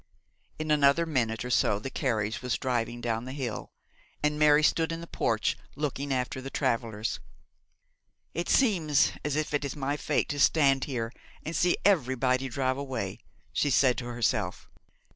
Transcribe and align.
In 0.57 0.71
another 0.71 1.05
minute 1.05 1.45
or 1.45 1.51
so 1.51 1.77
the 1.77 1.91
carriage 1.91 2.41
was 2.41 2.57
driving 2.57 3.01
down 3.01 3.25
the 3.25 3.33
hill; 3.33 3.71
and 4.23 4.39
Mary 4.39 4.63
stood 4.63 4.91
in 4.91 4.99
the 4.99 5.05
porch 5.05 5.55
looking 5.75 6.11
after 6.11 6.41
the 6.41 6.49
travellers. 6.49 7.19
'It 8.33 8.49
seems 8.49 9.11
as 9.23 9.35
if 9.35 9.53
it 9.53 9.63
is 9.63 9.75
my 9.75 9.97
fate 9.97 10.27
to 10.29 10.39
stand 10.39 10.85
here 10.85 11.13
and 11.45 11.55
see 11.55 11.77
everybody 11.85 12.49
drive 12.49 12.77
away,' 12.79 13.19
she 13.53 13.69
said 13.69 13.95
to 13.99 14.07
herself. 14.07 14.67